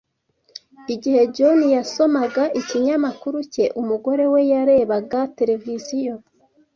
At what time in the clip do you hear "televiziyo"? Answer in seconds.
5.37-6.15